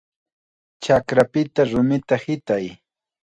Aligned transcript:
¡Chakrapita 0.83 1.61
rumita 1.71 2.15
hitay! 2.23 2.65